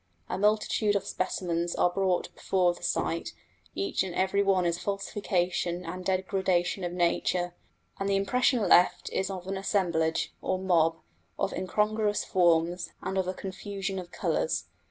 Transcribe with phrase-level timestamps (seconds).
[0.29, 3.33] A multitude of specimens are brought before the sight,
[3.75, 7.53] each and every one a falsification and degradation of nature,
[7.99, 10.95] and the impression left is of an assemblage, or mob,
[11.37, 14.63] of incongruous forms, and of a confusion of colours.